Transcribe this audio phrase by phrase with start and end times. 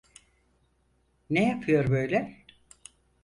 [1.29, 2.45] Ne yapıyor böyle?